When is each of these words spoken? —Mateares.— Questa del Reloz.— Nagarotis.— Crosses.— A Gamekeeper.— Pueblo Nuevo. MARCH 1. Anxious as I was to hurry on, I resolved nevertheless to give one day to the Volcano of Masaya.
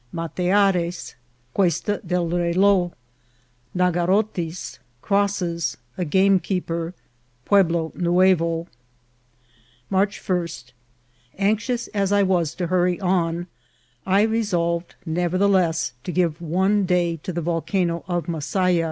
—Mateares.— 0.21 1.13
Questa 1.53 1.99
del 2.03 2.27
Reloz.— 2.27 2.91
Nagarotis.— 3.77 4.79
Crosses.— 5.03 5.77
A 5.95 6.03
Gamekeeper.— 6.03 6.95
Pueblo 7.45 7.91
Nuevo. 7.93 8.65
MARCH 9.91 10.27
1. 10.27 10.47
Anxious 11.37 11.85
as 11.89 12.11
I 12.11 12.23
was 12.23 12.55
to 12.55 12.65
hurry 12.65 12.99
on, 12.99 13.45
I 14.03 14.23
resolved 14.23 14.95
nevertheless 15.05 15.93
to 16.05 16.11
give 16.11 16.41
one 16.41 16.87
day 16.87 17.17
to 17.17 17.31
the 17.31 17.41
Volcano 17.43 18.03
of 18.07 18.25
Masaya. 18.27 18.79